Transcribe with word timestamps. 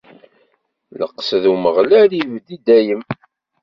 Leqsed 0.99 1.43
n 1.47 1.49
Umeɣlal 1.53 2.11
ibedd 2.21 2.47
i 2.55 2.57
dayem. 2.65 3.03